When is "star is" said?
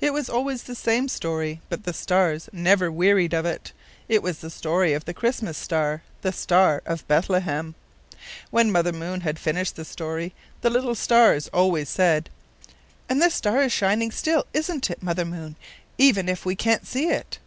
13.30-13.70